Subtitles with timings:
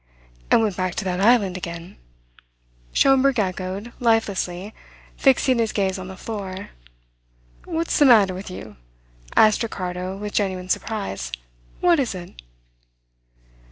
[0.49, 1.95] "And went back to that island again,"
[2.91, 4.73] Schomberg echoed lifelessly,
[5.15, 6.71] fixing his gaze on the floor.
[7.65, 8.77] "What's the matter with you?"
[9.35, 11.31] asked Ricardo with genuine surprise.
[11.81, 12.41] "What is it?"